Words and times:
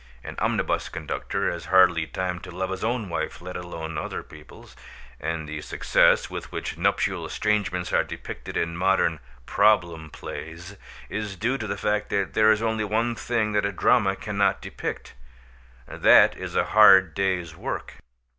An 0.23 0.35
omnibus 0.39 0.89
conductor 0.89 1.51
has 1.51 1.65
hardly 1.65 2.07
time 2.07 2.39
to 2.39 2.49
love 2.49 2.71
his 2.71 2.83
own 2.83 3.07
wife, 3.07 3.39
let 3.39 3.55
alone 3.55 3.99
other 3.99 4.23
people's. 4.23 4.75
And 5.19 5.47
the 5.47 5.61
success 5.61 6.27
with 6.27 6.51
which 6.51 6.75
nuptial 6.75 7.23
estrangements 7.23 7.93
are 7.93 8.03
depicted 8.03 8.57
in 8.57 8.75
modern 8.75 9.19
"problem 9.45 10.09
plays" 10.09 10.75
is 11.07 11.35
due 11.35 11.59
to 11.59 11.67
the 11.67 11.77
fact 11.77 12.09
that 12.09 12.33
there 12.33 12.51
is 12.51 12.63
only 12.63 12.83
one 12.83 13.13
thing 13.13 13.51
that 13.51 13.63
a 13.63 13.71
drama 13.71 14.15
cannot 14.15 14.59
depict 14.59 15.13
that 15.87 16.35
is 16.35 16.55
a 16.55 16.63
hard 16.73 17.13
day's 17.13 17.55
work. 17.55 17.97